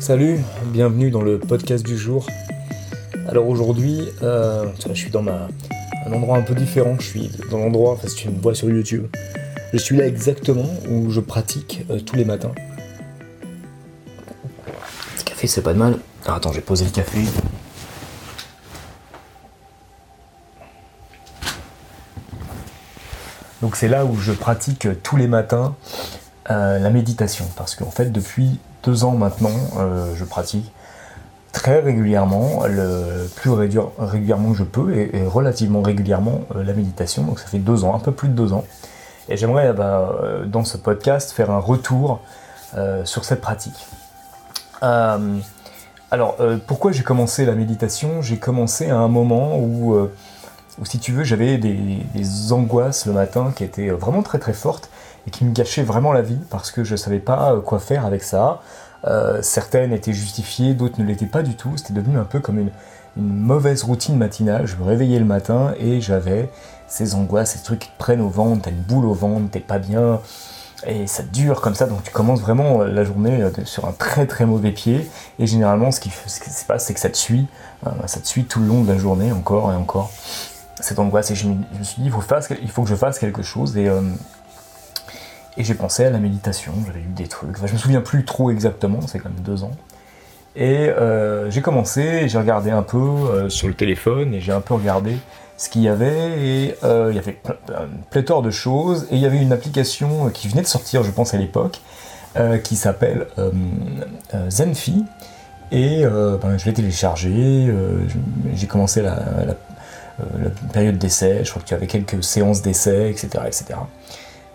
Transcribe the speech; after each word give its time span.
Salut, 0.00 0.40
bienvenue 0.64 1.10
dans 1.10 1.20
le 1.20 1.38
podcast 1.38 1.84
du 1.84 1.98
jour. 1.98 2.26
Alors 3.28 3.46
aujourd'hui, 3.46 4.08
euh, 4.22 4.64
je 4.88 4.94
suis 4.94 5.10
dans 5.10 5.22
un 5.28 5.48
endroit 6.10 6.38
un 6.38 6.42
peu 6.42 6.54
différent. 6.54 6.96
Je 6.98 7.04
suis 7.04 7.30
dans 7.50 7.58
l'endroit, 7.58 7.92
enfin, 7.92 8.08
si 8.08 8.14
tu 8.14 8.30
me 8.30 8.40
vois 8.40 8.54
sur 8.54 8.70
YouTube, 8.70 9.08
je 9.74 9.78
suis 9.78 9.98
là 9.98 10.06
exactement 10.06 10.70
où 10.88 11.10
je 11.10 11.20
pratique 11.20 11.84
euh, 11.90 12.00
tous 12.00 12.16
les 12.16 12.24
matins. 12.24 12.52
Café, 15.26 15.46
c'est 15.46 15.60
pas 15.60 15.74
de 15.74 15.78
mal. 15.78 15.98
Attends, 16.24 16.52
j'ai 16.52 16.62
posé 16.62 16.86
le 16.86 16.90
café. 16.92 17.20
Donc 23.60 23.76
c'est 23.76 23.88
là 23.88 24.06
où 24.06 24.16
je 24.16 24.32
pratique 24.32 24.88
tous 25.02 25.18
les 25.18 25.28
matins 25.28 25.76
euh, 26.50 26.78
la 26.78 26.90
méditation. 26.90 27.46
Parce 27.56 27.76
qu'en 27.76 27.90
fait, 27.90 28.10
depuis 28.10 28.58
deux 28.82 29.04
ans 29.04 29.12
maintenant, 29.12 29.50
euh, 29.78 30.14
je 30.16 30.24
pratique 30.24 30.72
très 31.52 31.80
régulièrement, 31.80 32.64
le 32.66 33.28
plus 33.36 33.50
régulièrement 33.50 34.52
que 34.52 34.58
je 34.58 34.64
peux, 34.64 34.94
et, 34.94 35.26
relativement 35.26 35.82
régulièrement 35.82 36.40
euh, 36.54 36.64
la 36.64 36.72
méditation. 36.72 37.22
Donc 37.22 37.38
ça 37.38 37.46
fait 37.46 37.58
deux 37.58 37.84
ans, 37.84 37.94
un 37.94 38.00
peu 38.00 38.12
plus 38.12 38.28
de 38.28 38.34
deux 38.34 38.52
ans. 38.52 38.64
Et 39.28 39.36
j'aimerais 39.36 39.72
bah, 39.72 40.12
dans 40.46 40.64
ce 40.64 40.76
podcast 40.76 41.30
faire 41.30 41.52
un 41.52 41.60
retour 41.60 42.20
sur 43.04 43.24
cette 43.24 43.40
pratique. 43.40 43.86
alors, 44.80 46.36
pourquoi 46.66 46.90
j'ai 46.90 47.04
commencé 47.04 47.44
la 47.44 47.54
méditation? 47.54 48.22
J'ai 48.22 48.38
commencé 48.38 48.90
à 48.90 48.96
un 48.96 49.06
moment 49.06 49.56
où 49.56 50.08
si 50.82 50.98
tu 50.98 51.12
veux, 51.12 51.22
j'avais 51.22 51.58
des, 51.58 52.52
angoisses 52.52 53.06
le 53.06 53.12
matin 53.12 53.52
qui 53.54 53.62
étaient 53.62 53.90
vraiment 53.90 54.22
très 54.22 54.40
très 54.40 54.52
fortes 54.52 54.90
et 55.26 55.30
qui 55.30 55.44
me 55.44 55.52
gâchaient 55.52 55.82
vraiment 55.82 56.12
la 56.12 56.22
vie 56.22 56.38
parce 56.50 56.70
que 56.70 56.84
je 56.84 56.92
ne 56.92 56.96
savais 56.96 57.18
pas 57.18 57.52
euh, 57.52 57.60
quoi 57.60 57.78
faire 57.78 58.06
avec 58.06 58.22
ça. 58.22 58.60
Euh, 59.06 59.40
certaines 59.42 59.92
étaient 59.92 60.12
justifiées, 60.12 60.74
d'autres 60.74 61.00
ne 61.00 61.06
l'étaient 61.06 61.26
pas 61.26 61.42
du 61.42 61.56
tout. 61.56 61.76
C'était 61.76 61.94
devenu 61.94 62.18
un 62.18 62.24
peu 62.24 62.40
comme 62.40 62.58
une, 62.58 62.70
mauvaise 63.16 63.82
routine 63.82 64.16
matinale. 64.16 64.66
Je 64.66 64.76
me 64.76 64.84
réveillais 64.84 65.18
le 65.18 65.24
matin 65.24 65.74
et 65.78 66.00
j'avais 66.00 66.48
ces 66.86 67.16
angoisses, 67.16 67.52
ces 67.52 67.62
trucs 67.62 67.80
qui 67.80 67.88
te 67.88 67.98
prennent 67.98 68.20
au 68.20 68.28
ventre, 68.28 68.62
t'as 68.62 68.70
une 68.70 68.82
boule 68.82 69.04
au 69.04 69.14
ventre, 69.14 69.50
t'es 69.50 69.60
pas 69.60 69.78
bien, 69.78 70.20
et 70.86 71.08
ça 71.08 71.24
dure 71.24 71.60
comme 71.60 71.74
ça, 71.74 71.86
donc 71.86 72.04
tu 72.04 72.10
commences 72.12 72.40
vraiment 72.40 72.84
la 72.84 73.04
journée 73.04 73.42
euh, 73.42 73.50
sur 73.64 73.86
un 73.86 73.92
très 73.92 74.26
très 74.26 74.46
mauvais 74.46 74.70
pied, 74.70 75.10
et 75.40 75.46
généralement 75.46 75.90
ce 75.90 76.00
qui, 76.00 76.10
se 76.10 76.64
passe 76.64 76.86
c'est 76.86 76.94
que 76.94 77.00
ça 77.00 77.10
te 77.10 77.16
suit, 77.16 77.46
ça 78.06 78.20
te 78.20 78.26
suit 78.26 78.44
tout 78.44 78.60
le 78.60 78.66
long 78.66 78.82
de 78.82 78.88
la 78.88 78.98
journée, 78.98 79.32
encore 79.32 79.72
et 79.72 79.76
encore 79.76 80.10
cette 80.82 80.98
angoisse 80.98 81.30
et 81.30 81.34
je 81.34 81.46
me, 81.48 81.56
suis 81.82 82.02
dit 82.02 82.08
il 82.08 82.12
faut, 82.70 82.82
que 82.82 82.88
je 82.88 82.94
fasse 82.94 83.18
quelque 83.18 83.42
chose 83.42 83.74
euh, 83.76 84.00
et 85.60 85.64
j'ai 85.64 85.74
pensé 85.74 86.04
à 86.04 86.10
la 86.10 86.18
méditation, 86.18 86.72
j'avais 86.86 87.00
eu 87.00 87.12
des 87.14 87.26
trucs, 87.26 87.56
enfin, 87.56 87.66
je 87.66 87.74
me 87.74 87.78
souviens 87.78 88.00
plus 88.00 88.24
trop 88.24 88.50
exactement, 88.50 89.00
c'est 89.06 89.18
quand 89.18 89.28
même 89.28 89.42
deux 89.42 89.62
ans. 89.62 89.72
Et 90.56 90.88
euh, 90.88 91.50
j'ai 91.50 91.60
commencé, 91.60 92.28
j'ai 92.28 92.38
regardé 92.38 92.70
un 92.70 92.82
peu 92.82 92.98
euh, 92.98 93.48
sur 93.48 93.68
le 93.68 93.74
téléphone 93.74 94.34
et 94.34 94.40
j'ai 94.40 94.52
un 94.52 94.60
peu 94.60 94.74
regardé 94.74 95.16
ce 95.56 95.68
qu'il 95.68 95.82
y 95.82 95.88
avait 95.88 96.40
et 96.40 96.74
il 96.82 97.14
y 97.14 97.18
avait 97.18 97.38
une 97.68 98.02
pléthore 98.10 98.40
de 98.40 98.50
choses 98.50 99.06
et 99.10 99.16
il 99.16 99.20
y 99.20 99.26
avait 99.26 99.40
une 99.40 99.52
application 99.52 100.30
qui 100.30 100.48
venait 100.48 100.62
de 100.62 100.66
sortir 100.66 101.02
je 101.02 101.10
pense 101.10 101.34
à 101.34 101.36
l'époque 101.36 101.82
qui 102.64 102.76
s'appelle 102.76 103.26
Zenfi 104.48 105.04
et 105.70 106.02
ben, 106.02 106.56
je 106.56 106.64
l'ai 106.64 106.72
téléchargé, 106.72 107.70
j'ai 108.54 108.66
commencé 108.66 109.02
la, 109.02 109.18
euh, 110.20 110.48
période 110.72 110.98
d'essai, 110.98 111.44
je 111.44 111.50
crois 111.50 111.62
que 111.62 111.68
tu 111.68 111.74
avais 111.74 111.86
quelques 111.86 112.22
séances 112.22 112.62
d'essai, 112.62 113.10
etc., 113.10 113.28
etc. 113.46 113.64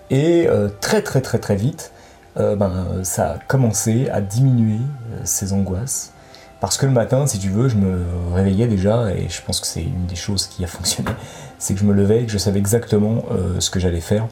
Et 0.09 0.47
euh, 0.47 0.69
très 0.81 1.01
très 1.01 1.21
très 1.21 1.39
très 1.39 1.55
vite, 1.55 1.91
euh, 2.37 2.55
ben, 2.55 3.03
ça 3.03 3.31
a 3.31 3.37
commencé 3.47 4.09
à 4.09 4.21
diminuer 4.21 4.79
ces 5.23 5.53
angoisses. 5.53 6.11
Parce 6.59 6.77
que 6.77 6.85
le 6.85 6.91
matin, 6.91 7.27
si 7.27 7.37
tu 7.37 7.49
veux, 7.49 7.67
je 7.67 7.75
me 7.75 8.01
réveillais 8.33 8.67
déjà, 8.67 9.11
et 9.11 9.27
je 9.29 9.41
pense 9.41 9.59
que 9.59 9.67
c'est 9.67 9.83
une 9.83 10.05
des 10.07 10.15
choses 10.15 10.47
qui 10.47 10.63
a 10.63 10.67
fonctionné, 10.67 11.11
c'est 11.59 11.73
que 11.73 11.79
je 11.79 11.85
me 11.85 11.93
levais 11.93 12.23
et 12.23 12.25
que 12.25 12.31
je 12.31 12.37
savais 12.37 12.59
exactement 12.59 13.23
ce 13.59 13.69
que 13.69 13.79
j'allais 13.79 14.01
faire. 14.01 14.27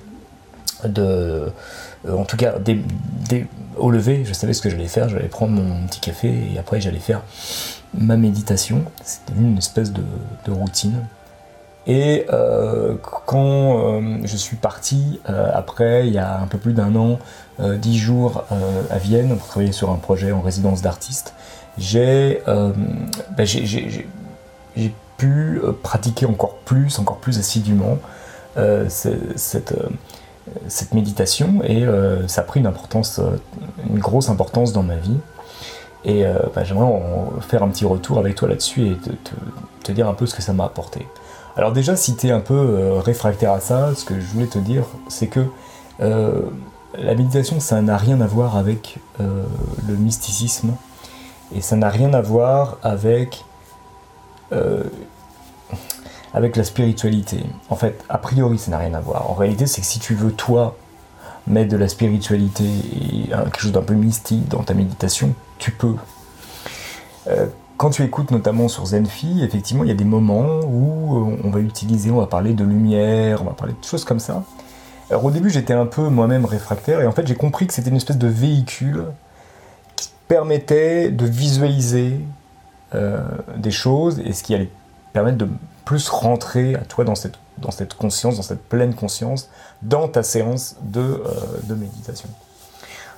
De, 0.85 1.51
en 2.09 2.25
tout 2.25 2.37
cas, 2.37 2.55
au 3.77 3.91
lever, 3.91 4.23
je 4.25 4.33
savais 4.33 4.53
ce 4.53 4.61
que 4.61 4.69
j'allais 4.69 4.87
faire, 4.87 5.09
j'allais 5.09 5.27
prendre 5.27 5.53
mon 5.53 5.85
petit 5.85 5.99
café 5.99 6.33
et 6.53 6.57
après 6.57 6.81
j'allais 6.81 6.99
faire 6.99 7.21
ma 7.93 8.17
méditation. 8.17 8.83
C'était 9.03 9.33
une 9.39 9.57
espèce 9.57 9.91
de 9.91 10.01
routine. 10.51 11.05
Et 11.85 12.25
euh, 12.31 12.95
quand 13.25 13.77
euh, 13.77 14.17
je 14.23 14.37
suis 14.37 14.55
parti, 14.55 15.19
euh, 15.29 15.51
après, 15.53 16.07
il 16.07 16.13
y 16.13 16.17
a 16.17 16.39
un 16.39 16.47
peu 16.47 16.57
plus 16.57 16.73
d'un 16.73 16.95
an, 16.95 17.19
dix 17.59 17.99
jours 17.99 18.45
à 18.89 18.97
Vienne, 18.97 19.37
pour 19.37 19.47
travailler 19.47 19.73
sur 19.73 19.91
un 19.91 19.97
projet 19.97 20.31
en 20.31 20.41
résidence 20.41 20.81
d'artiste, 20.81 21.35
j'ai 21.77 22.41
ben 22.47 23.45
pu 25.17 25.61
pratiquer 25.83 26.25
encore 26.25 26.55
plus, 26.65 26.97
encore 26.97 27.17
plus 27.17 27.37
assidûment 27.37 27.99
cette, 28.87 29.75
méditation 30.93 31.61
et 31.63 31.85
ça 32.27 32.41
a 32.41 32.43
pris 32.43 32.59
une 32.59 32.65
importance, 32.65 33.21
une 33.87 33.99
grosse 33.99 34.29
importance 34.29 34.73
dans 34.73 34.83
ma 34.83 34.95
vie. 34.95 35.19
Et 36.03 36.23
ben, 36.55 36.63
j'aimerais 36.63 36.91
faire 37.41 37.61
un 37.61 37.69
petit 37.69 37.85
retour 37.85 38.17
avec 38.17 38.33
toi 38.33 38.49
là-dessus 38.49 38.87
et 38.87 38.97
te 39.83 39.91
dire 39.91 40.09
un 40.09 40.15
peu 40.15 40.25
ce 40.25 40.33
que 40.33 40.41
ça 40.41 40.53
m'a 40.53 40.65
apporté. 40.65 41.05
Alors 41.55 41.71
déjà, 41.71 41.95
si 41.95 42.15
tu 42.15 42.27
es 42.27 42.31
un 42.31 42.39
peu 42.39 42.55
euh, 42.55 42.99
réfractaire 42.99 43.51
à 43.51 43.59
ça, 43.59 43.93
ce 43.95 44.05
que 44.05 44.19
je 44.19 44.25
voulais 44.25 44.47
te 44.47 44.57
dire, 44.57 44.85
c'est 45.07 45.27
que 45.27 45.45
euh, 46.01 46.41
la 46.97 47.13
méditation, 47.13 47.59
ça 47.59 47.81
n'a 47.81 47.95
rien 47.95 48.21
à 48.21 48.27
voir 48.27 48.57
avec 48.57 48.97
euh, 49.19 49.43
le 49.87 49.95
mysticisme, 49.95 50.73
et 51.55 51.61
ça 51.61 51.75
n'a 51.75 51.89
rien 51.89 52.13
à 52.13 52.21
voir 52.21 52.77
avec, 52.81 53.45
avec 56.33 56.55
la 56.55 56.63
spiritualité. 56.63 57.43
En 57.69 57.75
fait, 57.75 58.03
a 58.09 58.17
priori, 58.17 58.57
ça 58.57 58.71
n'a 58.71 58.79
rien 58.79 58.93
à 58.95 58.99
voir. 58.99 59.29
En 59.29 59.35
réalité, 59.35 59.67
c'est 59.67 59.81
que 59.81 59.87
si 59.87 59.99
tu 59.99 60.15
veux, 60.15 60.31
toi, 60.31 60.75
mettre 61.45 61.69
de 61.71 61.77
la 61.77 61.87
spiritualité 61.87 62.63
et 62.63 63.29
quelque 63.29 63.59
chose 63.59 63.71
d'un 63.71 63.83
peu 63.83 63.93
mystique 63.93 64.47
dans 64.47 64.63
ta 64.63 64.73
méditation, 64.73 65.35
tu 65.59 65.71
peux 65.71 65.95
quand 67.83 67.89
tu 67.89 68.03
écoutes 68.03 68.31
notamment 68.31 68.69
sur 68.69 68.85
Zenfi, 68.85 69.43
effectivement, 69.43 69.83
il 69.83 69.89
y 69.89 69.91
a 69.91 69.95
des 69.95 70.05
moments 70.05 70.61
où 70.61 71.17
euh, 71.17 71.37
on 71.43 71.49
va 71.49 71.59
utiliser, 71.59 72.11
on 72.11 72.19
va 72.21 72.27
parler 72.27 72.53
de 72.53 72.63
lumière, 72.63 73.41
on 73.41 73.45
va 73.47 73.51
parler 73.51 73.73
de 73.73 73.85
choses 73.85 74.05
comme 74.05 74.21
ça. 74.21 74.45
Alors 75.09 75.25
au 75.25 75.31
début, 75.31 75.49
j'étais 75.49 75.73
un 75.73 75.85
peu 75.85 76.07
moi-même 76.07 76.45
réfractaire 76.45 77.01
et 77.01 77.07
en 77.07 77.11
fait, 77.11 77.27
j'ai 77.27 77.35
compris 77.35 77.67
que 77.67 77.73
c'était 77.73 77.89
une 77.89 77.97
espèce 77.97 78.17
de 78.17 78.29
véhicule 78.29 79.03
qui 79.97 80.09
permettait 80.29 81.11
de 81.11 81.25
visualiser 81.25 82.21
euh, 82.95 83.19
des 83.57 83.71
choses 83.71 84.21
et 84.23 84.31
ce 84.31 84.43
qui 84.43 84.55
allait 84.55 84.69
permettre 85.11 85.39
de 85.39 85.49
plus 85.83 86.07
rentrer 86.07 86.75
à 86.75 86.85
toi 86.85 87.03
dans 87.03 87.15
cette, 87.15 87.35
conscience, 87.95 88.37
dans 88.37 88.43
cette 88.43 88.63
pleine 88.63 88.93
conscience, 88.93 89.49
dans 89.81 90.07
ta 90.07 90.23
séance 90.23 90.77
de, 90.83 91.01
euh, 91.01 91.21
de 91.63 91.75
méditation. 91.75 92.29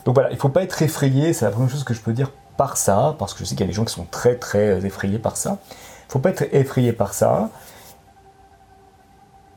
Donc 0.06 0.16
voilà, 0.16 0.32
il 0.32 0.38
ne 0.38 0.40
faut 0.40 0.50
pas 0.50 0.64
être 0.64 0.82
effrayé, 0.82 1.34
c'est 1.34 1.46
la 1.46 1.52
première 1.52 1.70
chose 1.70 1.84
que 1.84 1.94
je 1.94 2.00
peux 2.00 2.14
dire 2.14 2.32
par 2.58 2.78
ça, 2.78 3.16
parce 3.20 3.34
que 3.34 3.40
je 3.40 3.46
sais 3.46 3.56
qu'il 3.56 3.66
y 3.66 3.68
a 3.68 3.68
des 3.68 3.74
gens 3.74 3.86
qui 3.86 3.94
sont 3.94 4.08
très 4.10 4.36
très 4.36 4.86
effrayés 4.86 5.20
par 5.20 5.38
ça. 5.38 5.58
Il 5.70 6.08
ne 6.08 6.12
faut 6.12 6.20
pas 6.20 6.30
être 6.30 6.44
effrayé 6.54 6.94
par 6.94 7.14
ça. 7.14 7.50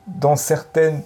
Dans 0.07 0.35
certaines 0.35 1.03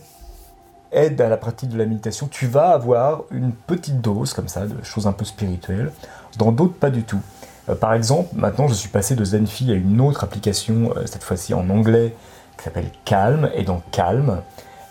aides 0.91 1.19
à 1.19 1.29
la 1.29 1.37
pratique 1.37 1.69
de 1.69 1.77
la 1.77 1.85
méditation, 1.85 2.27
tu 2.27 2.47
vas 2.47 2.69
avoir 2.69 3.23
une 3.31 3.51
petite 3.51 3.99
dose 3.99 4.33
comme 4.33 4.47
ça 4.47 4.65
de 4.65 4.83
choses 4.83 5.07
un 5.07 5.11
peu 5.11 5.25
spirituelles. 5.25 5.91
Dans 6.37 6.51
d'autres, 6.51 6.75
pas 6.75 6.89
du 6.89 7.03
tout. 7.03 7.21
Euh, 7.69 7.75
par 7.75 7.93
exemple, 7.93 8.29
maintenant 8.35 8.67
je 8.67 8.73
suis 8.73 8.89
passé 8.89 9.15
de 9.15 9.23
Zenfi 9.23 9.71
à 9.71 9.75
une 9.75 10.01
autre 10.01 10.23
application, 10.23 10.93
euh, 10.95 11.05
cette 11.05 11.23
fois-ci 11.23 11.53
en 11.53 11.69
anglais, 11.69 12.15
qui 12.57 12.63
s'appelle 12.63 12.89
Calm. 13.05 13.49
Et 13.55 13.63
dans 13.63 13.81
Calm, 13.91 14.41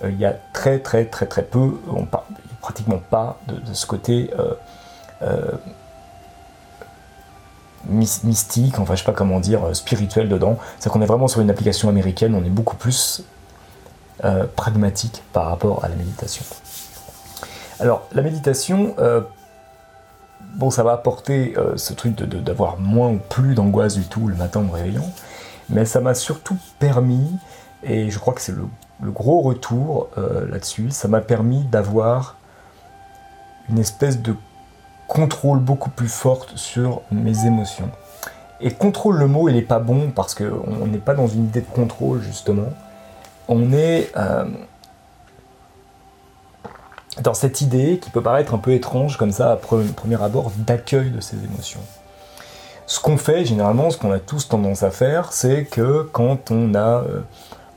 euh, 0.02 0.10
il 0.10 0.18
y 0.18 0.24
a 0.24 0.34
très 0.52 0.78
très 0.78 1.04
très 1.04 1.26
très 1.26 1.42
peu, 1.42 1.80
on 1.88 2.06
parle 2.06 2.24
pratiquement 2.60 3.00
pas 3.10 3.38
de, 3.48 3.74
ce 3.74 3.86
côté 3.86 4.30
mystique, 7.88 8.78
enfin 8.78 8.94
je 8.94 9.00
sais 9.00 9.04
pas 9.04 9.12
comment 9.12 9.40
dire, 9.40 9.64
euh, 9.64 9.74
spirituel 9.74 10.28
dedans. 10.28 10.58
C'est 10.78 10.90
qu'on 10.90 11.02
est 11.02 11.06
vraiment 11.06 11.28
sur 11.28 11.40
une 11.40 11.50
application 11.50 11.88
américaine, 11.88 12.34
on 12.34 12.44
est 12.44 12.50
beaucoup 12.50 12.76
plus 12.76 13.24
euh, 14.24 14.46
pragmatique 14.56 15.22
par 15.32 15.46
rapport 15.46 15.84
à 15.84 15.88
la 15.88 15.96
méditation. 15.96 16.44
Alors 17.80 18.06
la 18.12 18.22
méditation, 18.22 18.94
euh, 18.98 19.22
bon 20.54 20.70
ça 20.70 20.82
va 20.82 20.92
apporter 20.92 21.54
ce 21.76 21.92
truc 21.92 22.14
d'avoir 22.14 22.78
moins 22.78 23.08
ou 23.08 23.18
plus 23.28 23.54
d'angoisse 23.54 23.94
du 23.94 24.04
tout 24.04 24.28
le 24.28 24.36
matin 24.36 24.60
en 24.60 24.64
me 24.64 24.72
réveillant, 24.72 25.10
mais 25.68 25.84
ça 25.84 26.00
m'a 26.00 26.14
surtout 26.14 26.56
permis, 26.78 27.36
et 27.82 28.10
je 28.10 28.18
crois 28.18 28.34
que 28.34 28.40
c'est 28.40 28.52
le, 28.52 28.66
le, 29.02 29.10
gros 29.10 29.40
retour 29.40 30.08
là-dessus, 30.16 30.90
ça 30.90 31.08
m'a 31.08 31.20
permis 31.20 31.64
d'avoir 31.64 32.36
une 33.70 33.78
espèce 33.78 34.20
de 34.20 34.36
contrôle 35.12 35.58
beaucoup 35.58 35.90
plus 35.90 36.08
forte 36.08 36.56
sur 36.56 37.02
mes 37.10 37.44
émotions. 37.44 37.90
Et 38.62 38.70
contrôle, 38.70 39.18
le 39.18 39.26
mot, 39.26 39.46
il 39.50 39.56
n'est 39.56 39.60
pas 39.60 39.78
bon 39.78 40.10
parce 40.10 40.34
qu'on 40.34 40.86
n'est 40.86 40.96
pas 40.96 41.12
dans 41.12 41.26
une 41.26 41.44
idée 41.44 41.60
de 41.60 41.66
contrôle, 41.66 42.22
justement. 42.22 42.70
On 43.46 43.74
est 43.74 44.10
euh, 44.16 44.46
dans 47.20 47.34
cette 47.34 47.60
idée 47.60 47.98
qui 47.98 48.08
peut 48.08 48.22
paraître 48.22 48.54
un 48.54 48.58
peu 48.58 48.72
étrange, 48.72 49.18
comme 49.18 49.32
ça, 49.32 49.52
à 49.52 49.56
premier 49.56 50.22
abord, 50.22 50.50
d'accueil 50.56 51.10
de 51.10 51.20
ces 51.20 51.36
émotions. 51.44 51.80
Ce 52.86 52.98
qu'on 52.98 53.18
fait 53.18 53.44
généralement, 53.44 53.90
ce 53.90 53.98
qu'on 53.98 54.12
a 54.12 54.18
tous 54.18 54.48
tendance 54.48 54.82
à 54.82 54.90
faire, 54.90 55.34
c'est 55.34 55.64
que 55.64 56.08
quand 56.10 56.50
on 56.50 56.74
a, 56.74 57.02
euh, 57.02 57.20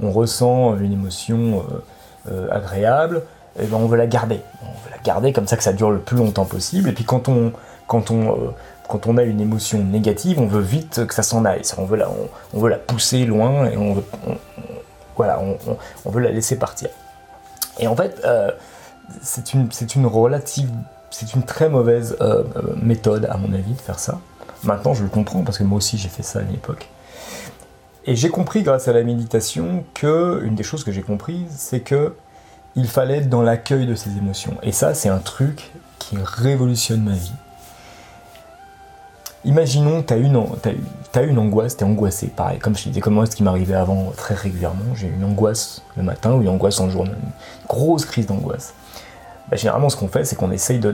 on 0.02 0.10
ressent 0.10 0.78
une 0.78 0.94
émotion 0.94 1.66
agréable, 2.50 3.24
eh 3.60 3.66
ben 3.68 3.78
on 3.78 3.88
veut 3.88 3.98
la 3.98 4.08
garder. 4.08 4.40
On 5.06 5.12
veut 5.12 5.14
la 5.14 5.14
garder 5.14 5.34
comme 5.34 5.48
ça 5.48 5.58
que 5.58 5.64
ça 5.64 5.74
dure 5.74 5.92
le 5.92 6.00
plus 6.00 6.18
longtemps 6.18 6.46
possible. 6.46 6.90
Et 6.90 6.94
puis 6.94 7.04
quand 7.04 7.30
on, 7.30 7.54
quand 7.88 8.12
on, 8.12 8.54
quand 8.88 9.08
on 9.08 9.18
a 9.18 9.24
une 9.24 9.42
émotion 9.42 9.84
négative, 9.84 10.40
on 10.40 10.48
veut 10.48 10.62
vite 10.62 11.06
que 11.06 11.14
ça 11.14 11.24
s'en 11.24 11.46
aille. 11.46 11.62
On 11.78 11.86
veut, 11.86 11.98
la, 11.98 12.10
on, 12.54 12.60
veut 12.60 12.70
la 12.70 12.78
pousser 12.78 13.26
loin 13.26 13.66
et 13.66 13.78
on 13.78 13.94
veut, 13.94 14.04
voilà, 15.16 15.42
on, 16.06 16.10
veut 16.10 16.22
la 16.22 16.32
laisser 16.32 16.58
partir. 16.58 16.90
Et 17.80 17.88
en 17.88 17.96
fait, 17.96 18.26
c'est 19.22 19.54
une, 19.54 19.70
une 19.96 20.06
relative 20.06 20.70
c'est 21.16 21.34
une 21.34 21.44
très 21.44 21.70
mauvaise 21.70 22.18
euh, 22.20 22.44
euh, 22.58 22.62
méthode, 22.82 23.26
à 23.32 23.38
mon 23.38 23.54
avis, 23.54 23.74
de 23.74 23.82
faire 23.82 24.00
ça. 24.00 24.20
Maintenant, 24.64 24.94
je 24.94 25.04
le 25.04 25.10
comprends 25.10 25.44
parce 25.44 25.58
que 25.58 25.64
moi 25.64 25.78
aussi, 25.78 25.98
j'ai 25.98 26.10
fait 26.10 26.24
ça 26.24 26.40
à 26.40 26.42
l'époque. 26.42 26.90
Et 28.06 28.16
j'ai 28.18 28.30
compris, 28.30 28.64
grâce 28.64 28.90
à 28.90 28.94
la 28.94 29.02
méditation, 29.02 29.86
que 29.94 30.42
une 30.44 30.56
des 30.56 30.64
choses 30.64 30.84
que 30.84 30.92
j'ai 30.92 31.02
comprises, 31.02 31.52
c'est 31.56 31.80
que 31.80 32.14
il 32.76 32.88
fallait 32.88 33.18
être 33.18 33.30
dans 33.30 33.42
l'accueil 33.42 33.86
de 33.86 33.96
ses 33.96 34.18
émotions. 34.18 34.56
Et 34.62 34.72
ça, 34.72 34.94
c'est 34.94 35.10
un 35.10 35.20
truc 35.20 35.72
qui 36.00 36.18
révolutionne 36.22 37.02
ma 37.02 37.14
vie. 37.14 37.32
Imaginons, 39.46 40.02
tu 40.02 40.14
as 40.14 40.18
une, 40.18 40.36
angoisse, 41.38 41.78
tu 41.78 41.84
es 41.84 41.88
angoissé, 41.88 42.28
pareil, 42.28 42.58
comme 42.60 42.76
je 42.76 42.84
disais, 42.90 43.00
comme 43.00 43.14
moi, 43.14 43.28
ce 43.28 43.36
qui 43.36 43.44
m'arrivait 43.44 43.76
avant 43.76 44.12
très 44.18 44.34
régulièrement. 44.34 44.96
J'ai 44.96 45.08
une 45.08 45.24
angoisse 45.24 45.84
le 45.96 46.04
matin 46.04 46.34
ou 46.34 46.42
une 46.42 46.50
angoisse 46.50 46.80
en 46.80 46.90
journée, 46.90 47.12
une 47.12 47.68
grosse 47.68 48.06
crise 48.06 48.26
d'angoisse. 48.26 48.74
Bah, 49.50 49.56
généralement 49.56 49.90
ce 49.90 49.96
qu'on 49.96 50.08
fait, 50.08 50.26
c'est 50.26 50.36
qu'on 50.36 50.50
essaye 50.50 50.80
de, 50.80 50.94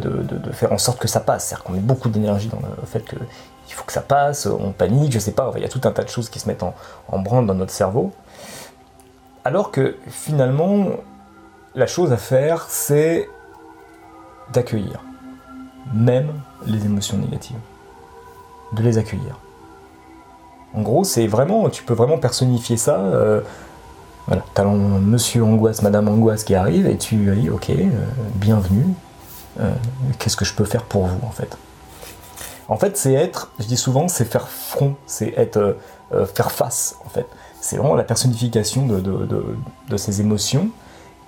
faire 0.51 0.73
en 0.73 0.77
sorte 0.77 0.99
que 0.99 1.07
ça 1.07 1.21
passe. 1.21 1.45
C'est-à-dire 1.45 1.63
qu'on 1.63 1.73
met 1.73 1.79
beaucoup 1.79 2.09
d'énergie 2.09 2.49
dans 2.49 2.59
le 2.59 2.85
fait 2.85 3.05
qu'il 3.05 3.73
faut 3.73 3.85
que 3.85 3.93
ça 3.93 4.01
passe, 4.01 4.45
on 4.45 4.73
panique, 4.73 5.13
je 5.13 5.19
sais 5.19 5.31
pas, 5.31 5.49
il 5.55 5.61
y 5.61 5.65
a 5.65 5.69
tout 5.69 5.81
un 5.85 5.91
tas 5.91 6.03
de 6.03 6.09
choses 6.09 6.29
qui 6.29 6.39
se 6.39 6.47
mettent 6.49 6.63
en, 6.63 6.75
en 7.07 7.19
branle 7.19 7.47
dans 7.47 7.55
notre 7.55 7.71
cerveau. 7.71 8.11
Alors 9.45 9.71
que 9.71 9.95
finalement, 10.09 10.87
la 11.75 11.87
chose 11.87 12.11
à 12.11 12.17
faire, 12.17 12.65
c'est 12.69 13.29
d'accueillir, 14.53 15.03
même 15.93 16.31
les 16.65 16.85
émotions 16.85 17.17
négatives. 17.17 17.59
De 18.73 18.83
les 18.83 18.97
accueillir. 18.97 19.37
En 20.73 20.81
gros, 20.81 21.03
c'est 21.03 21.27
vraiment, 21.27 21.69
tu 21.69 21.83
peux 21.83 21.93
vraiment 21.93 22.17
personnifier 22.17 22.77
ça. 22.77 22.97
Euh, 22.97 23.41
voilà, 24.27 24.43
t'as 24.53 24.63
monsieur 24.63 25.43
angoisse, 25.43 25.81
madame 25.81 26.07
angoisse 26.07 26.43
qui 26.43 26.55
arrive 26.55 26.87
et 26.87 26.97
tu 26.97 27.15
dis 27.35 27.49
ok, 27.49 27.69
euh, 27.69 27.89
bienvenue, 28.35 28.85
euh, 29.59 29.73
qu'est-ce 30.19 30.37
que 30.37 30.45
je 30.45 30.53
peux 30.53 30.63
faire 30.63 30.83
pour 30.83 31.05
vous 31.05 31.27
en 31.27 31.31
fait? 31.31 31.57
En 32.69 32.77
fait, 32.77 32.95
c'est 32.95 33.13
être, 33.13 33.51
je 33.59 33.65
dis 33.65 33.75
souvent, 33.75 34.07
c'est 34.07 34.23
faire 34.23 34.47
front, 34.47 34.95
c'est 35.05 35.33
être, 35.35 35.75
euh, 36.13 36.25
faire 36.25 36.51
face 36.51 36.95
en 37.05 37.09
fait. 37.09 37.25
C'est 37.59 37.75
vraiment 37.75 37.95
la 37.95 38.03
personnification 38.03 38.85
de, 38.85 39.01
de, 39.01 39.97
ces 39.97 40.21
émotions 40.21 40.69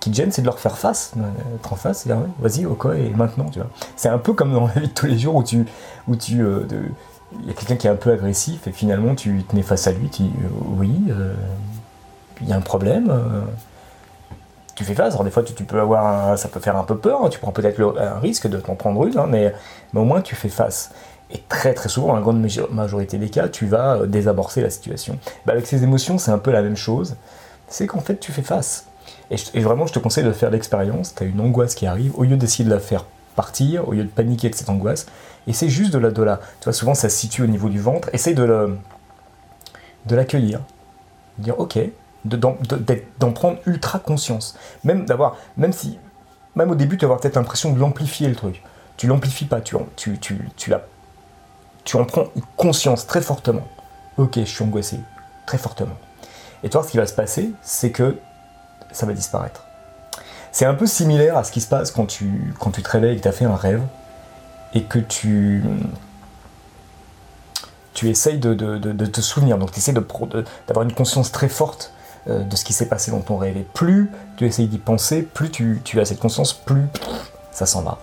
qui 0.03 0.11
te 0.11 0.15
gênent, 0.15 0.31
c'est 0.31 0.41
de 0.41 0.47
leur 0.47 0.59
faire 0.59 0.77
face, 0.77 1.13
être 1.55 1.73
en 1.73 1.75
face, 1.75 2.07
vas-y, 2.39 2.65
ok, 2.65 2.87
et 2.95 3.09
maintenant, 3.09 3.45
tu 3.45 3.59
vois. 3.59 3.69
C'est 3.95 4.09
un 4.09 4.17
peu 4.17 4.33
comme 4.33 4.53
dans 4.53 4.67
la 4.67 4.73
vie 4.73 4.87
de 4.87 4.93
tous 4.93 5.05
les 5.05 5.17
jours 5.17 5.35
où 5.35 5.43
tu, 5.43 5.65
où 6.07 6.15
tu, 6.15 6.43
il 7.39 7.47
y 7.47 7.49
a 7.49 7.53
quelqu'un 7.53 7.75
qui 7.75 7.87
est 7.87 7.89
un 7.89 7.95
peu 7.95 8.11
agressif 8.11 8.67
et 8.67 8.71
finalement 8.71 9.15
tu 9.15 9.43
te 9.43 9.55
mets 9.55 9.63
face 9.63 9.87
à 9.87 9.91
lui, 9.91 10.09
tu 10.09 10.23
dis 10.23 10.31
oui 10.77 10.91
il 12.41 12.49
y 12.49 12.53
a 12.53 12.55
un 12.55 12.61
problème, 12.61 13.09
euh, 13.09 13.41
tu 14.75 14.83
fais 14.83 14.93
face. 14.93 15.13
Alors 15.13 15.23
des 15.23 15.31
fois, 15.31 15.43
tu, 15.43 15.63
peux 15.63 15.79
avoir, 15.79 16.37
ça 16.37 16.47
peut 16.47 16.59
faire 16.59 16.77
un 16.77 16.83
peu 16.83 16.97
peur, 16.97 17.23
hein. 17.23 17.29
tu 17.29 17.39
prends 17.39 17.51
peut-être 17.51 17.79
un 17.99 18.19
risque 18.19 18.47
de 18.47 18.57
t'en 18.57 18.75
prendre 18.75 19.05
une, 19.05 19.17
hein, 19.17 19.27
mais, 19.29 19.53
mais, 19.93 19.99
au 19.99 20.05
moins 20.05 20.21
tu 20.21 20.35
fais 20.35 20.49
face. 20.49 20.91
Et 21.31 21.41
très 21.49 21.73
très 21.73 21.89
souvent, 21.89 22.07
dans 22.07 22.15
la 22.15 22.21
grande 22.21 22.45
majorité 22.71 23.17
des 23.17 23.29
cas, 23.29 23.47
tu 23.47 23.65
vas 23.65 23.97
euh, 23.97 24.05
désamorcer 24.05 24.61
la 24.61 24.69
situation. 24.69 25.17
Bah, 25.45 25.53
avec 25.53 25.65
ces 25.65 25.83
émotions, 25.83 26.17
c'est 26.17 26.31
un 26.31 26.37
peu 26.37 26.51
la 26.51 26.61
même 26.61 26.75
chose. 26.75 27.15
C'est 27.67 27.87
qu'en 27.87 28.01
fait, 28.01 28.19
tu 28.19 28.31
fais 28.31 28.43
face. 28.43 28.87
Et, 29.31 29.59
vraiment, 29.61 29.87
je 29.87 29.93
te 29.93 29.99
conseille 29.99 30.23
de 30.23 30.31
faire 30.31 30.51
l'expérience. 30.51 31.15
Tu 31.15 31.23
as 31.23 31.25
une 31.25 31.39
angoisse 31.41 31.75
qui 31.75 31.85
arrive, 31.85 32.17
au 32.17 32.23
lieu 32.23 32.37
d'essayer 32.37 32.65
de 32.65 32.69
la 32.69 32.79
faire 32.79 33.05
partir, 33.35 33.87
au 33.87 33.93
lieu 33.93 34.03
de 34.03 34.09
paniquer 34.09 34.47
avec 34.47 34.55
cette 34.55 34.69
angoisse, 34.69 35.07
essaie 35.47 35.69
juste 35.69 35.91
de 35.91 35.97
la 35.97 36.11
de 36.11 36.21
la. 36.21 36.37
Tu 36.37 36.65
vois, 36.65 36.73
souvent 36.73 36.93
ça 36.93 37.09
se 37.09 37.17
situe 37.17 37.41
au 37.41 37.47
niveau 37.47 37.69
du 37.69 37.79
ventre. 37.79 38.09
Essaie 38.13 38.33
de 38.33 38.77
de 40.05 40.15
l'accueillir, 40.15 40.59
dire 41.37 41.59
ok, 41.59 41.79
d'en 42.25 43.31
prendre 43.33 43.57
ultra 43.65 43.99
conscience. 43.99 44.57
Même 44.83 45.05
d'avoir, 45.05 45.37
même 45.57 45.73
si, 45.73 45.97
même 46.55 46.71
au 46.71 46.75
début, 46.75 46.97
tu 46.97 47.01
vas 47.01 47.07
avoir 47.07 47.19
peut-être 47.19 47.35
l'impression 47.35 47.73
de 47.73 47.79
l'amplifier 47.79 48.27
le 48.27 48.35
truc. 48.35 48.63
Tu 48.97 49.07
l'amplifies 49.07 49.45
pas, 49.45 49.61
tu, 49.61 49.75
tu, 49.95 50.17
tu, 50.19 50.47
tu, 50.55 50.69
la, 50.69 50.85
tu 51.83 51.97
en 51.97 52.05
prends 52.05 52.25
conscience 52.55 53.07
très 53.07 53.21
fortement. 53.21 53.67
Ok, 54.17 54.35
je 54.35 54.43
suis 54.43 54.63
angoissé, 54.63 54.99
très 55.45 55.57
fortement. 55.57 55.97
Et 56.63 56.69
toi, 56.69 56.83
ce 56.83 56.91
qui 56.91 56.97
va 56.97 57.07
se 57.07 57.13
passer, 57.13 57.51
c'est 57.61 57.91
que 57.91 58.17
ça 58.93 59.05
va 59.05 59.13
disparaître. 59.13 59.65
C'est 60.51 60.65
un 60.65 60.75
peu 60.75 60.85
similaire 60.85 61.35
à 61.35 61.43
ce 61.43 61.51
qui 61.51 61.61
se 61.61 61.67
passe 61.67 61.91
quand 61.91 62.05
tu, 62.05 62.53
quand 62.59 62.71
tu 62.71 62.83
te 62.83 62.89
réveilles 62.89 63.13
et 63.13 63.17
que 63.17 63.23
tu 63.23 63.27
as 63.27 63.33
fait 63.33 63.45
un 63.45 63.55
rêve 63.55 63.81
et 64.75 64.83
que 64.83 64.99
tu, 64.99 65.63
tu 67.93 68.09
essayes 68.09 68.37
de, 68.37 68.53
de, 68.53 68.77
de, 68.77 69.05
te 69.05 69.21
souvenir. 69.21 69.57
Donc 69.57 69.71
tu 69.71 69.79
essaies 69.79 69.93
d'avoir 69.93 70.83
une 70.83 70.93
conscience 70.93 71.31
très 71.31 71.49
forte 71.49 71.91
euh, 72.27 72.43
de 72.43 72.55
ce 72.55 72.63
qui 72.63 72.73
s'est 72.73 72.87
passé 72.87 73.11
dans 73.11 73.21
ton 73.21 73.37
rêve. 73.37 73.57
Et 73.57 73.65
plus 73.73 74.11
tu 74.37 74.45
essayes 74.45 74.67
d'y 74.67 74.77
penser, 74.77 75.23
plus 75.23 75.49
tu, 75.49 75.99
as 75.99 76.05
cette 76.05 76.19
conscience, 76.19 76.53
plus 76.53 76.85
ça 77.51 77.65
s'en 77.65 77.81
va. 77.81 77.99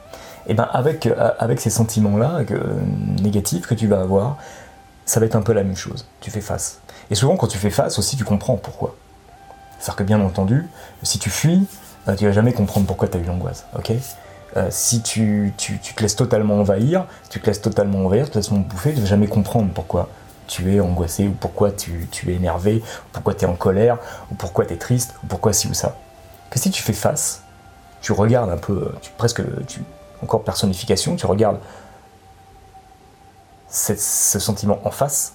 Et 0.47 0.55
bien 0.55 0.69
avec, 0.73 1.07
euh, 1.07 1.31
avec 1.39 1.61
ces 1.61 1.71
sentiments-là 1.71 2.41
euh, 2.51 2.81
négatifs 3.23 3.67
que 3.67 3.75
tu 3.75 3.87
vas 3.87 4.01
avoir, 4.01 4.39
ça 5.05 5.21
va 5.21 5.27
être 5.27 5.37
un 5.37 5.43
peu 5.43 5.53
la 5.53 5.63
même 5.63 5.77
chose. 5.77 6.07
Tu 6.21 6.31
fais 6.31 6.41
face. 6.41 6.81
Et 7.11 7.15
souvent 7.15 7.37
quand 7.37 7.49
tu 7.49 7.59
fais 7.59 7.71
face 7.71 7.99
aussi, 7.99 8.17
tu 8.17 8.25
comprends 8.25 8.57
pourquoi. 8.57 8.97
C'est-à-dire 9.81 9.97
que 9.97 10.03
bien 10.05 10.21
entendu, 10.21 10.69
si 11.03 11.19
tu 11.19 11.31
fuis, 11.31 11.67
tu 12.19 12.27
vas 12.27 12.33
jamais 12.33 12.53
comprendre 12.53 12.87
pourquoi 12.87 13.09
tu 13.09 13.17
as 13.17 13.21
eu 13.21 13.25
l'angoisse. 13.25 13.65
ok? 13.77 13.93
Si 14.71 15.01
tu, 15.01 15.55
tu, 15.57 15.79
te 15.79 16.03
laisses 16.03 16.17
totalement 16.17 16.59
envahir, 16.59 17.07
tu 17.31 17.41
te 17.41 17.47
laisses 17.47 17.63
totalement 17.63 18.01
envahir, 18.05 18.27
tu 18.27 18.33
te 18.33 18.39
laisses 18.39 18.51
bouffer, 18.51 18.93
tu 18.93 19.01
vas 19.01 19.07
jamais 19.07 19.29
comprendre 19.29 19.71
pourquoi 19.73 20.09
tu 20.47 20.75
es 20.75 20.81
angoissé, 20.81 21.29
ou 21.29 21.33
pourquoi 21.33 21.71
tu, 21.71 22.09
es 22.27 22.33
énervé, 22.33 22.83
ou 22.85 23.09
pourquoi 23.13 23.35
tu 23.35 23.45
es 23.45 23.49
en 23.49 23.55
colère, 23.55 23.99
ou 24.31 24.35
pourquoi 24.35 24.67
tu 24.67 24.75
es 24.75 24.77
triste, 24.77 25.15
ou 25.23 25.29
pourquoi 25.29 25.53
ci 25.53 25.69
ou 25.69 25.75
ça. 25.75 25.97
Que 26.51 26.59
si 26.59 26.71
tu 26.71 26.83
fais 26.83 26.93
face, 26.93 27.43
tu 28.03 28.13
regardes 28.13 28.51
un 28.51 28.57
peu, 28.57 28.93
tu, 29.01 29.11
presque, 29.17 29.43
tu, 29.67 29.83
encore 30.23 30.43
personnification, 30.43 31.17
tu 31.17 31.27
regardes 31.27 31.59
ce 33.69 34.39
sentiment 34.41 34.81
en 34.85 34.91
face, 34.91 35.35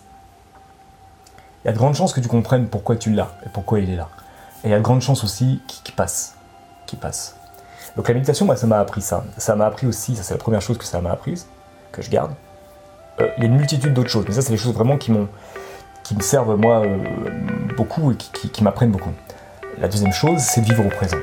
il 1.64 1.68
y 1.68 1.70
a 1.70 1.74
de 1.74 1.78
grandes 1.78 1.96
chances 1.96 2.14
que 2.14 2.20
tu 2.20 2.28
comprennes 2.28 2.68
pourquoi 2.68 2.98
tu 2.98 3.12
l'as 3.12 3.32
et 3.46 3.50
pourquoi 3.50 3.80
il 3.80 3.90
est 3.90 3.96
là. 3.96 4.10
Et 4.66 4.70
il 4.70 4.72
y 4.72 4.74
a 4.74 4.78
de 4.78 4.84
grandes 4.84 5.02
chances 5.02 5.24
aussi 5.24 5.62
qu'il 5.68 5.94
passe. 5.96 6.36
Qui 6.88 6.96
passe. 6.96 7.38
Donc 7.96 8.08
la 8.08 8.16
méditation, 8.16 8.46
moi, 8.46 8.56
ça 8.56 8.68
m'a 8.68 8.80
appris 8.80 9.02
ça. 9.02 9.24
Ça 9.38 9.56
m'a 9.56 9.68
appris 9.68 9.88
aussi, 9.88 10.16
ça 10.16 10.24
c'est 10.24 10.34
la 10.34 10.40
première 10.40 10.62
chose 10.62 10.78
que 10.78 10.86
ça 10.86 11.00
m'a 11.02 11.12
appris, 11.12 11.42
que 11.92 12.02
je 12.02 12.10
garde, 12.10 12.34
euh, 13.22 13.30
il 13.38 13.44
y 13.44 13.48
a 13.48 13.50
une 13.50 13.58
multitude 13.58 13.94
d'autres 13.94 14.10
choses, 14.10 14.26
mais 14.28 14.34
ça, 14.34 14.42
c'est 14.42 14.52
des 14.52 14.58
choses 14.58 14.74
vraiment 14.74 14.98
qui, 14.98 15.12
qui 16.04 16.16
me 16.16 16.22
servent, 16.22 16.56
moi, 16.56 16.82
euh, 16.82 16.98
beaucoup 17.78 18.12
et 18.12 18.16
qui, 18.16 18.50
qui 18.50 18.64
m'apprennent 18.64 18.92
beaucoup. 18.92 19.14
La 19.78 19.88
deuxième 19.88 20.14
chose, 20.14 20.40
c'est 20.40 20.62
vivre 20.62 20.86
au 20.86 20.90
présent. 20.90 21.18